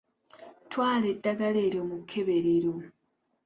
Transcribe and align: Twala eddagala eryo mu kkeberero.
Twala 0.71 1.05
eddagala 1.13 1.59
eryo 1.67 1.81
mu 1.89 1.95
kkeberero. 2.01 2.73